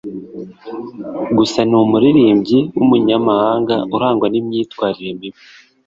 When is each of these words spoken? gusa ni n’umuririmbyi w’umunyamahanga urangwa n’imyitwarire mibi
gusa 1.37 1.59
ni 1.63 1.67
n’umuririmbyi 1.71 2.59
w’umunyamahanga 2.75 3.75
urangwa 3.95 4.27
n’imyitwarire 4.29 5.11
mibi 5.19 5.29